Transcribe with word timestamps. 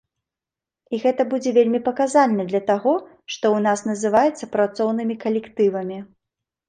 І 0.95 0.99
гэта 1.03 1.25
будзе 1.33 1.51
вельмі 1.57 1.81
паказальна 1.89 2.43
для 2.49 2.61
таго, 2.71 2.93
што 3.33 3.45
ў 3.55 3.67
нас 3.67 3.79
называецца 3.93 4.51
працоўнымі 4.57 5.15
калектывамі. 5.27 5.97